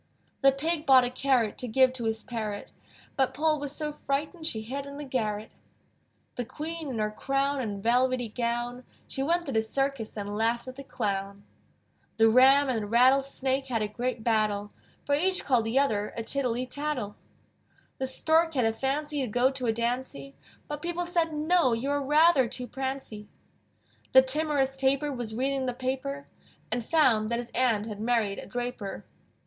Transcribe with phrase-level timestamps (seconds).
[0.41, 2.71] The Pig bought a carrot To give to his parrot:
[3.15, 5.53] But Poll was so frightened She hid in the garret.
[6.37, 10.67] The Queen in her crown And velvety gown, She went to the circus, And laughed
[10.67, 11.43] at the clown.
[12.17, 14.71] The Ram and the Rattle Snake had a great battle:
[15.05, 17.15] For each called the other A tittlety tattle.
[17.99, 20.33] The Stork had a fancy To go to a dancy,
[20.67, 21.73] But people said, "No!
[21.73, 23.29] You are rather too prancy!"
[24.13, 26.27] The timorous Tapir Was reading the paper,
[26.71, 29.05] And found that his aunt Had married a draper.